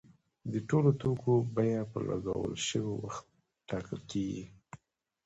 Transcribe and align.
د 0.51 0.53
ټولو 0.69 0.89
توکو 1.01 1.33
بیه 1.55 1.81
په 1.91 1.99
لګول 2.09 2.53
شوي 2.67 2.93
وخت 3.03 3.25
ټاکل 3.69 3.99
کیږي. 4.11 4.45